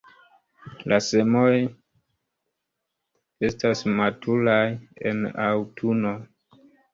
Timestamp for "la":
0.93-0.97